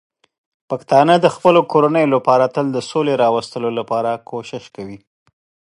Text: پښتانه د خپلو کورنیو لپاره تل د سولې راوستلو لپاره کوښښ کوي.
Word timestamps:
پښتانه 0.69 1.13
د 1.19 1.27
خپلو 1.35 1.61
کورنیو 1.71 2.13
لپاره 2.15 2.45
تل 2.55 2.65
د 2.71 2.77
سولې 2.91 3.13
راوستلو 3.23 3.69
لپاره 3.79 4.11
کوښښ 4.27 4.65
کوي. 4.75 4.97